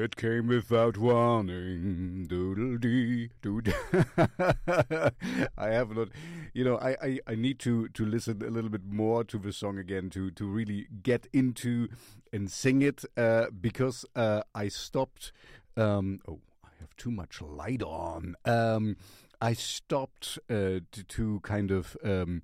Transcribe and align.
It 0.00 0.14
came 0.14 0.46
without 0.46 0.96
warning. 0.96 2.26
Doodle 2.28 2.78
dee 2.78 3.30
doodle. 3.42 3.74
I 5.58 5.70
have 5.70 5.90
not, 5.90 6.10
you 6.54 6.62
know, 6.62 6.78
I, 6.78 6.90
I, 7.02 7.18
I 7.26 7.34
need 7.34 7.58
to, 7.60 7.88
to 7.88 8.06
listen 8.06 8.40
a 8.46 8.48
little 8.50 8.70
bit 8.70 8.84
more 8.84 9.24
to 9.24 9.38
the 9.38 9.52
song 9.52 9.76
again 9.76 10.08
to, 10.10 10.30
to 10.30 10.46
really 10.46 10.86
get 11.02 11.26
into 11.32 11.88
and 12.32 12.48
sing 12.48 12.80
it 12.80 13.04
uh, 13.16 13.46
because 13.60 14.04
uh, 14.14 14.42
I 14.54 14.68
stopped. 14.68 15.32
Um, 15.76 16.20
oh, 16.28 16.38
I 16.64 16.68
have 16.78 16.94
too 16.96 17.10
much 17.10 17.42
light 17.42 17.82
on. 17.82 18.36
Um, 18.44 18.98
I 19.40 19.52
stopped 19.52 20.38
uh, 20.48 20.78
to, 20.92 21.04
to, 21.08 21.40
kind 21.40 21.72
of. 21.72 21.96
Um, 22.04 22.42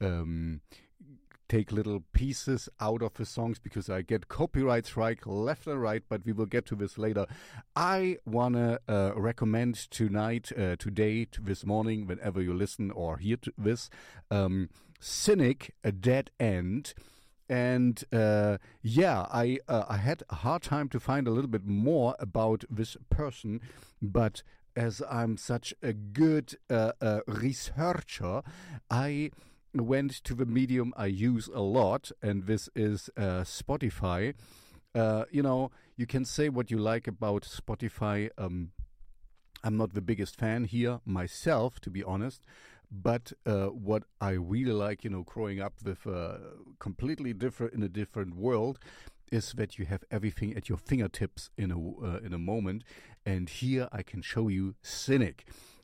um 0.00 0.60
take 1.48 1.72
little 1.72 2.02
pieces 2.12 2.68
out 2.80 3.02
of 3.02 3.14
the 3.14 3.24
songs 3.24 3.58
because 3.58 3.88
I 3.88 4.02
get 4.02 4.28
copyright 4.28 4.86
strike 4.86 5.26
left 5.26 5.66
and 5.66 5.80
right, 5.80 6.02
but 6.08 6.24
we 6.24 6.32
will 6.32 6.46
get 6.46 6.66
to 6.66 6.74
this 6.74 6.98
later. 6.98 7.26
I 7.74 8.18
want 8.24 8.54
to 8.54 8.80
uh, 8.88 9.12
recommend 9.14 9.74
tonight, 9.90 10.52
uh, 10.56 10.76
today, 10.76 11.26
this 11.40 11.64
morning, 11.64 12.06
whenever 12.06 12.40
you 12.40 12.54
listen 12.54 12.90
or 12.90 13.18
hear 13.18 13.36
this, 13.56 13.90
um, 14.30 14.70
ZYNIC, 15.00 15.70
A 15.84 15.92
Dead 15.92 16.30
End. 16.40 16.94
And 17.48 18.02
uh, 18.12 18.58
yeah, 18.82 19.26
I 19.32 19.58
uh, 19.68 19.84
I 19.88 19.98
had 19.98 20.24
a 20.30 20.36
hard 20.36 20.62
time 20.62 20.88
to 20.88 20.98
find 20.98 21.28
a 21.28 21.30
little 21.30 21.50
bit 21.50 21.64
more 21.64 22.16
about 22.18 22.64
this 22.68 22.96
person, 23.08 23.60
but 24.02 24.42
as 24.74 25.00
I'm 25.08 25.36
such 25.36 25.72
a 25.82 25.92
good 25.92 26.56
uh, 26.68 26.92
uh, 27.00 27.20
researcher, 27.26 28.42
I 28.90 29.30
went 29.82 30.12
to 30.24 30.34
the 30.34 30.46
medium 30.46 30.92
I 30.96 31.06
use 31.06 31.48
a 31.48 31.60
lot, 31.60 32.10
and 32.22 32.46
this 32.46 32.68
is 32.74 33.10
uh, 33.16 33.42
Spotify. 33.44 34.34
Uh, 34.94 35.24
you 35.30 35.42
know, 35.42 35.70
you 35.96 36.06
can 36.06 36.24
say 36.24 36.48
what 36.48 36.70
you 36.70 36.78
like 36.78 37.06
about 37.06 37.42
Spotify. 37.42 38.30
Um, 38.38 38.72
I'm 39.62 39.76
not 39.76 39.94
the 39.94 40.00
biggest 40.00 40.36
fan 40.36 40.64
here 40.64 41.00
myself, 41.04 41.80
to 41.80 41.90
be 41.90 42.02
honest. 42.02 42.42
But 42.90 43.32
uh, 43.44 43.66
what 43.66 44.04
I 44.20 44.30
really 44.30 44.72
like, 44.72 45.02
you 45.02 45.10
know, 45.10 45.22
growing 45.22 45.60
up 45.60 45.74
with 45.84 46.06
uh, 46.06 46.38
completely 46.78 47.32
different 47.32 47.74
in 47.74 47.82
a 47.82 47.88
different 47.88 48.36
world, 48.36 48.78
is 49.32 49.52
that 49.56 49.76
you 49.76 49.86
have 49.86 50.04
everything 50.10 50.56
at 50.56 50.68
your 50.68 50.78
fingertips 50.78 51.50
in 51.58 51.72
a 51.72 51.78
uh, 51.78 52.18
in 52.24 52.32
a 52.32 52.38
moment. 52.38 52.84
And 53.24 53.48
here 53.48 53.88
I 53.90 54.02
can 54.04 54.22
show 54.22 54.46
you 54.46 54.76
ZYNIC, 54.84 55.40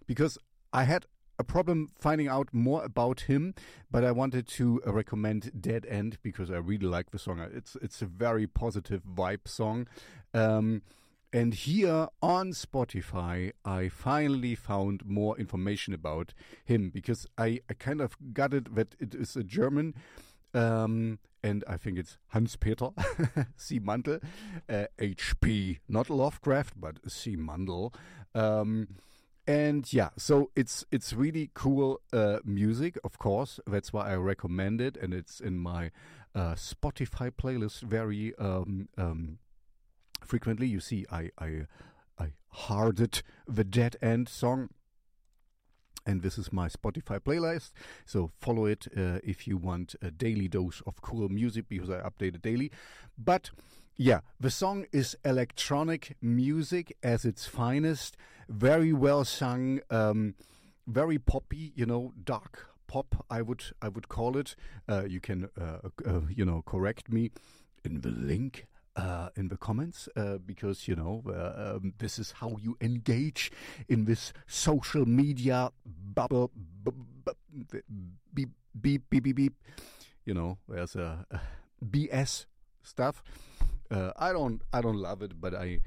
because 0.07 0.39
I 0.73 0.85
had 0.85 1.07
a 1.43 1.45
problem 1.45 1.91
finding 1.99 2.29
out 2.29 2.49
more 2.53 2.85
about 2.85 3.23
him, 3.23 3.55
but 3.91 4.05
I 4.05 4.13
wanted 4.13 4.47
to 4.59 4.81
uh, 4.87 4.93
recommend 4.93 5.51
Dead 5.61 5.85
End 5.89 6.19
because 6.23 6.53
I 6.53 6.59
really 6.59 6.87
like 6.87 7.11
the 7.11 7.19
song. 7.19 7.45
It's 7.53 7.77
it's 7.83 8.01
a 8.01 8.07
very 8.07 8.47
positive 8.47 9.03
vibe 9.05 9.49
song. 9.49 9.89
Um, 10.33 10.83
and 11.33 11.53
here 11.55 12.09
on 12.21 12.53
Spotify, 12.53 13.53
I 13.65 13.89
finally 13.89 14.55
found 14.55 15.05
more 15.05 15.37
information 15.37 15.95
about 15.95 16.33
him 16.65 16.91
because 16.91 17.27
I, 17.37 17.61
I 17.69 17.75
kind 17.75 18.01
of 18.01 18.17
got 18.33 18.55
it 18.55 18.75
that 18.77 18.95
it 19.01 19.15
is 19.15 19.35
a 19.35 19.43
German. 19.43 19.95
Um, 20.55 21.19
and 21.43 21.65
I 21.67 21.77
think 21.77 21.99
it's 21.99 22.19
Hans 22.29 22.55
Peter 22.57 22.91
Simandl, 23.59 24.23
uh, 24.69 24.85
HP, 24.99 25.79
not 25.89 26.09
Lovecraft, 26.09 26.75
but 26.79 27.03
Simandl. 27.03 27.93
Um, 28.35 28.89
and 29.47 29.91
yeah, 29.93 30.11
so 30.17 30.51
it's 30.55 30.85
it's 30.91 31.13
really 31.13 31.51
cool 31.55 32.01
uh, 32.13 32.39
music. 32.45 32.99
Of 33.03 33.19
course, 33.19 33.59
that's 33.67 33.93
why 33.93 34.13
I 34.13 34.17
recommend 34.17 34.81
it, 34.81 34.97
and 34.97 35.13
it's 35.13 35.41
in 35.41 35.59
my 35.59 35.91
uh, 36.35 36.55
Spotify 36.55 37.31
playlist 37.31 37.83
very 37.83 38.35
um, 38.37 38.89
um, 38.97 39.39
frequently. 40.25 40.67
You 40.67 40.81
see, 40.81 41.07
I 41.11 41.31
I 41.39 41.67
I 42.19 42.33
hearted 42.49 43.23
the 43.49 43.65
Dead 43.65 43.97
End 44.01 44.29
song 44.29 44.69
and 46.07 46.23
this 46.23 46.39
is 46.39 46.53
my 46.53 46.69
Spotify 46.69 47.21
playlist. 47.21 47.73
So 48.05 48.31
follow 48.41 48.67
it 48.67 48.87
uh, 48.97 49.19
if 49.23 49.47
you 49.47 49.57
want 49.57 49.95
a 50.03 50.11
daily 50.11 50.49
dose 50.49 50.83
of 50.87 51.01
cool 51.01 51.29
music 51.29 51.67
because 51.69 51.91
I 51.91 52.01
update 52.01 52.35
it 52.35 52.43
daily. 52.43 52.71
But 53.17 53.51
yeah, 53.97 54.21
the 54.41 54.51
song 54.51 54.87
is 54.93 55.17
electronic 55.25 56.17
music 56.21 56.97
as 57.03 57.25
its 57.25 57.47
finest, 57.47 58.17
very 58.49 58.93
well 58.93 59.25
sung, 59.25 59.81
um, 59.91 60.35
very 60.87 61.19
poppy, 61.19 61.73
you 61.75 61.87
know, 61.87 62.13
dark 62.25 62.69
pop. 62.87 63.25
I 63.31 63.43
would 63.43 63.65
I 63.81 63.89
would 63.89 64.09
call 64.09 64.37
it. 64.37 64.57
Uh, 64.89 65.05
you 65.07 65.21
can 65.21 65.49
uh, 65.61 65.89
uh 66.07 66.21
you 66.29 66.45
know 66.45 66.63
correct 66.63 67.13
me 67.13 67.31
in 67.85 68.01
the 68.01 68.11
link 68.11 68.67
uh, 68.97 69.29
in 69.37 69.49
the 69.49 69.57
comments 69.57 70.09
uh, 70.17 70.39
because 70.39 70.89
you 70.89 70.95
know 70.95 71.23
uh, 71.29 71.77
um, 71.77 71.95
this 71.99 72.19
is 72.19 72.33
how 72.33 72.57
you 72.61 72.77
engage 72.81 73.51
in 73.89 74.05
this 74.05 74.33
social 74.47 75.07
media 75.07 75.71
bubble. 75.87 76.51
Beep 77.55 77.69
beep 78.35 78.51
beep 78.81 79.03
beep 79.11 79.37
beep. 79.37 79.55
You 80.25 80.35
know, 80.35 80.59
there's 80.69 80.95
a, 80.95 81.27
a 81.31 81.41
BS 81.85 82.47
stuff. 82.83 83.23
Uh, 83.93 84.13
I 84.17 84.33
don't 84.33 84.63
I 84.73 84.81
don't 84.81 84.97
love 84.97 85.23
it, 85.23 85.41
but 85.41 85.55
I 85.55 85.81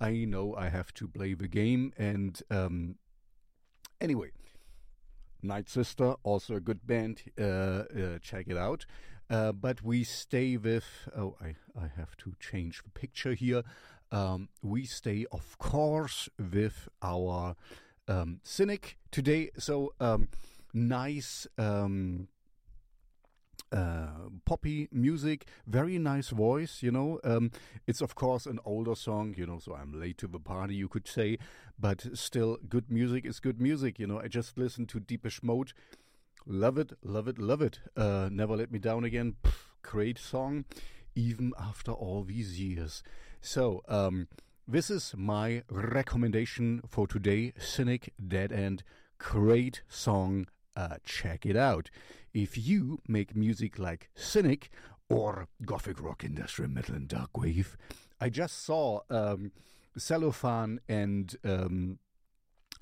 I 0.00 0.24
know 0.24 0.54
I 0.56 0.68
have 0.68 0.92
to 0.94 1.06
play 1.06 1.34
the 1.34 1.46
game. 1.46 1.92
And 1.96 2.42
um, 2.50 2.96
anyway, 4.00 4.32
Night 5.42 5.68
Sister, 5.68 6.16
also 6.24 6.56
a 6.56 6.60
good 6.60 6.86
band. 6.86 7.22
Uh, 7.38 7.44
uh, 7.44 8.18
check 8.20 8.46
it 8.48 8.56
out. 8.56 8.84
Uh, 9.30 9.52
but 9.52 9.82
we 9.82 10.02
stay 10.02 10.56
with. 10.56 10.84
Oh, 11.16 11.36
I, 11.40 11.54
I 11.80 11.88
have 11.96 12.16
to 12.18 12.34
change 12.40 12.82
the 12.82 12.90
picture 12.90 13.34
here. 13.34 13.62
Um, 14.10 14.48
we 14.60 14.84
stay, 14.84 15.24
of 15.30 15.56
course, 15.58 16.28
with 16.38 16.88
our 17.00 17.54
um, 18.08 18.40
ZYNIC 18.44 18.96
today. 19.10 19.50
So 19.56 19.94
um, 20.00 20.28
nice. 20.74 21.46
Um, 21.56 22.28
uh, 23.70 24.01
poppy 24.44 24.88
music, 24.92 25.46
very 25.66 25.98
nice 25.98 26.30
voice, 26.30 26.82
you 26.82 26.90
know. 26.90 27.20
Um, 27.24 27.50
it's 27.86 28.00
of 28.00 28.14
course 28.14 28.46
an 28.46 28.58
older 28.64 28.94
song, 28.94 29.34
you 29.36 29.46
know, 29.46 29.58
so 29.58 29.74
I'm 29.74 29.98
late 29.98 30.18
to 30.18 30.28
the 30.28 30.40
party, 30.40 30.74
you 30.74 30.88
could 30.88 31.08
say, 31.08 31.38
but 31.78 32.16
still, 32.16 32.58
good 32.68 32.90
music 32.90 33.24
is 33.24 33.40
good 33.40 33.60
music, 33.60 33.98
you 33.98 34.06
know. 34.06 34.20
I 34.20 34.28
just 34.28 34.58
listened 34.58 34.88
to 34.90 35.00
Depeche 35.00 35.42
Mode 35.42 35.72
Love 36.46 36.76
it, 36.76 36.92
love 37.04 37.28
it, 37.28 37.38
love 37.38 37.62
it. 37.62 37.78
Uh, 37.96 38.28
Never 38.32 38.56
Let 38.56 38.72
Me 38.72 38.78
Down 38.78 39.04
Again. 39.04 39.36
Pff, 39.44 39.66
great 39.82 40.18
song, 40.18 40.64
even 41.14 41.52
after 41.58 41.92
all 41.92 42.24
these 42.24 42.58
years. 42.60 43.02
So, 43.40 43.82
um, 43.88 44.26
this 44.66 44.90
is 44.90 45.14
my 45.16 45.62
recommendation 45.70 46.82
for 46.88 47.06
today 47.06 47.52
ZYNIC 47.60 48.10
Dead 48.26 48.50
End. 48.50 48.82
Great 49.18 49.82
song. 49.88 50.46
Uh, 50.74 50.96
check 51.04 51.46
it 51.46 51.56
out. 51.56 51.90
If 52.34 52.56
you 52.56 53.00
make 53.06 53.36
music 53.36 53.78
like 53.78 54.10
ZYNIC 54.16 54.68
or 55.08 55.48
Gothic 55.64 56.00
rock, 56.02 56.24
industrial 56.24 56.70
metal, 56.70 56.94
and 56.94 57.08
dark 57.08 57.36
wave, 57.36 57.76
I 58.20 58.28
just 58.30 58.64
saw 58.64 59.00
um, 59.10 59.52
Cellophane 59.96 60.80
and. 60.88 61.36
Um, 61.44 61.98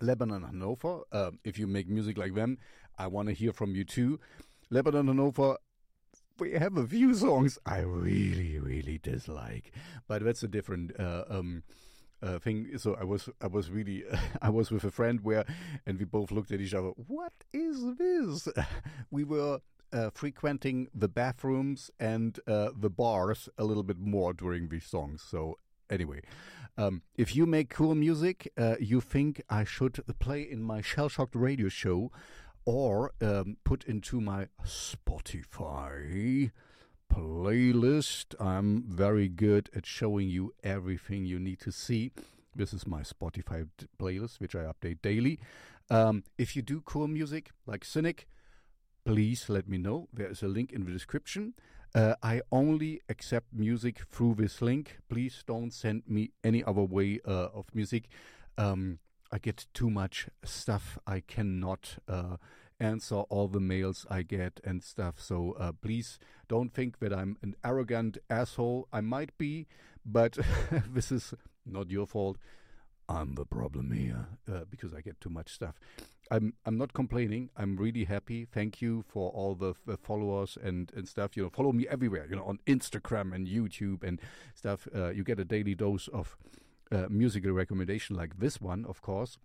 Lebanon 0.01 0.43
Hanover. 0.43 1.01
Uh, 1.13 1.33
if 1.45 1.59
you 1.59 1.67
make 1.67 1.89
music 1.89 2.17
like 2.19 2.35
them, 2.35 2.59
I 2.99 3.07
want 3.07 3.29
to 3.29 3.35
hear 3.35 3.53
from 3.53 3.75
you 3.75 3.85
too. 3.85 4.19
Lebanon 4.71 5.09
Hanover, 5.09 5.57
we 6.39 6.53
have 6.53 6.77
a 6.77 6.87
few 6.87 7.15
songs 7.15 7.59
I 7.67 7.81
really, 7.81 8.59
really 8.59 8.99
dislike, 8.99 9.73
but 10.09 10.25
that's 10.25 10.43
a 10.43 10.49
different. 10.49 10.99
Uh, 10.99 11.25
um, 11.29 11.63
uh, 12.23 12.39
thing. 12.39 12.77
So 12.79 12.97
I 13.01 13.05
was, 13.05 13.29
I 13.41 13.47
was 13.47 13.71
really, 13.71 14.05
I 14.43 14.51
was 14.51 14.71
with 14.71 14.85
a 14.85 14.91
friend 14.91 15.21
where, 15.23 15.45
and 15.87 15.99
we 15.99 16.05
both 16.05 16.31
looked 16.31 16.53
at 16.53 16.61
each 16.61 16.75
other. 16.75 16.91
What 17.07 17.33
is 17.53 17.97
this? 17.97 18.49
we 19.11 19.25
were 19.25 19.61
uh, 19.93 20.11
frequenting 20.11 20.89
the 20.95 21.09
bathrooms 21.09 21.91
and 21.99 22.39
uh, 22.47 22.71
the 22.77 22.91
bars 22.91 23.49
a 23.59 23.65
little 23.65 23.83
bit 23.83 23.99
more 23.99 24.33
during 24.33 24.69
these 24.69 24.87
songs. 24.87 25.23
So 25.29 25.57
anyway, 25.91 26.21
um, 26.79 27.03
if 27.17 27.35
you 27.35 27.47
make 27.47 27.71
cool 27.71 27.95
music, 27.95 28.53
uh, 28.57 28.77
you 28.81 29.01
think 29.01 29.43
I 29.51 29.65
should 29.65 30.01
play 30.19 30.43
in 30.43 30.63
my 30.63 30.81
Shell 30.81 31.09
Shocked 31.11 31.35
radio 31.35 31.69
show 31.69 32.11
or 32.65 33.13
um, 33.21 33.57
put 33.65 33.85
into 33.85 34.21
my 34.21 34.49
Spotify 34.65 36.51
playlist. 37.11 38.35
I'm 38.41 38.85
very 38.87 39.29
good 39.29 39.69
at 39.75 39.85
showing 39.87 40.29
you 40.29 40.55
everything 40.63 41.25
you 41.25 41.39
need 41.39 41.61
to 41.61 41.73
see. 41.73 42.13
This 42.55 42.73
is 42.73 42.87
my 42.87 43.03
Spotify 43.03 43.69
playlist, 43.99 44.41
which 44.41 44.55
I 44.55 44.61
update 44.61 45.03
daily. 45.03 45.39
Um, 45.91 46.25
if 46.39 46.55
you 46.55 46.63
do 46.63 46.81
cool 46.81 47.09
music 47.09 47.51
like 47.67 47.85
ZYNIC, 47.85 48.27
please 49.05 49.49
let 49.49 49.69
me 49.69 49.79
know. 49.79 50.09
There 50.13 50.31
is 50.31 50.43
a 50.43 50.49
link 50.49 50.73
in 50.73 50.85
the 50.85 50.93
description. 50.93 51.55
Uh, 51.95 52.15
I 52.23 52.43
only 52.53 53.01
accept 53.09 53.49
music 53.53 54.03
through 54.11 54.37
this 54.37 54.63
link. 54.63 54.99
Please 55.09 55.43
don't 55.47 55.73
send 55.73 56.05
me 56.07 56.31
any 56.45 56.63
other 56.63 56.83
way 56.83 57.19
uh, 57.27 57.49
of 57.53 57.67
music. 57.75 58.09
Um, 58.57 59.01
I 59.33 59.39
get 59.39 59.67
too 59.75 59.91
much 59.91 60.29
stuff. 60.45 60.99
I 61.07 61.21
cannot 61.21 61.99
uh, 62.09 62.37
answer 62.81 63.17
all 63.17 63.49
the 63.49 63.61
mails 63.61 64.07
I 64.11 64.23
get 64.23 64.61
and 64.65 64.83
stuff. 64.83 65.21
So 65.21 65.55
uh, 65.59 65.73
please 65.73 66.19
don't 66.49 66.73
think 66.73 66.99
that 67.01 67.13
I'm 67.13 67.37
an 67.43 67.55
arrogant 67.65 68.19
asshole. 68.29 68.89
I 68.93 69.01
might 69.01 69.37
be, 69.39 69.67
but 70.05 70.39
this 70.93 71.13
is 71.13 71.35
not 71.67 71.91
your 71.91 72.07
fault. 72.07 72.39
I'm 73.09 73.35
the 73.35 73.45
problem 73.45 73.91
here 73.91 74.27
uh, 74.51 74.65
because 74.71 74.95
I 74.95 75.01
get 75.01 75.21
too 75.21 75.31
much 75.31 75.53
stuff. 75.53 75.75
I'm 76.31 76.55
I'm 76.65 76.79
not 76.79 76.93
complaining. 76.93 77.51
I'm 77.57 77.77
really 77.77 78.05
happy. 78.05 78.45
Thank 78.45 78.81
you 78.81 79.05
for 79.09 79.31
all 79.31 79.57
the, 79.57 79.75
the 79.85 79.97
followers 79.97 80.57
and, 80.63 80.93
and 80.95 81.09
stuff. 81.09 81.37
You 81.37 81.43
know, 81.43 81.51
follow 81.51 81.73
me 81.73 81.89
everywhere. 81.89 82.27
You 82.31 82.37
know, 82.37 82.45
on 82.45 82.61
Instagram 82.67 83.35
and 83.35 83.49
YouTube 83.49 84.05
and 84.05 84.21
stuff. 84.55 84.87
Uh, 84.95 85.11
you 85.11 85.25
get 85.25 85.41
a 85.41 85.45
daily 85.45 85.75
dose 85.75 86.07
of 86.09 86.37
uh, 86.93 87.07
musical 87.09 87.51
recommendation 87.51 88.15
like 88.17 88.39
this 88.39 88.61
one, 88.61 88.85
of 88.85 89.03
course. 89.03 89.39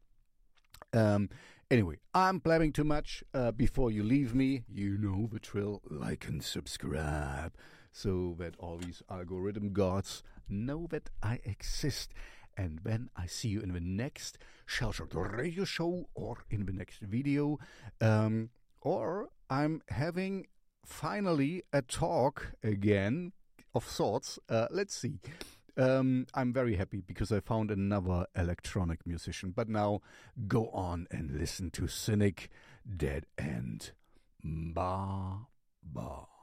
Um, 0.93 1.29
anyway, 1.69 1.97
I'm 2.13 2.39
blabbing 2.39 2.73
too 2.73 2.83
much. 2.83 3.23
Uh, 3.33 3.51
before 3.51 3.91
you 3.91 4.03
leave 4.03 4.33
me, 4.33 4.63
you 4.67 4.97
know 4.97 5.29
the 5.31 5.39
drill. 5.39 5.81
Like 5.89 6.27
and 6.27 6.43
subscribe 6.43 7.53
so 7.91 8.35
that 8.39 8.55
all 8.59 8.77
these 8.77 9.01
algorithm 9.09 9.71
gods 9.71 10.21
know 10.49 10.87
that 10.89 11.09
I 11.23 11.39
exist. 11.45 12.13
And 12.57 12.79
when 12.83 13.09
I 13.15 13.25
see 13.25 13.49
you 13.49 13.61
in 13.61 13.73
the 13.73 13.79
next 13.79 14.37
Shock 14.65 14.95
radio 15.13 15.63
show 15.65 16.09
or 16.13 16.37
in 16.49 16.65
the 16.65 16.71
next 16.71 17.01
video, 17.01 17.59
um, 18.01 18.49
or 18.81 19.29
I'm 19.49 19.81
having 19.89 20.47
finally 20.85 21.63
a 21.73 21.81
talk 21.81 22.53
again 22.63 23.33
of 23.73 23.87
sorts. 23.87 24.39
Uh, 24.49 24.67
let's 24.71 24.95
see. 24.95 25.19
Um, 25.77 26.27
I'm 26.33 26.53
very 26.53 26.75
happy 26.75 27.01
because 27.01 27.31
I 27.31 27.39
found 27.39 27.69
another 27.71 28.27
electronic 28.35 29.05
musician. 29.05 29.51
But 29.55 29.69
now 29.69 30.01
go 30.47 30.69
on 30.69 31.07
and 31.11 31.31
listen 31.31 31.71
to 31.71 31.83
ZYNIC 31.83 32.47
Dead 32.97 33.25
End. 33.37 33.91
Ba 34.43 35.47
ba. 35.83 36.34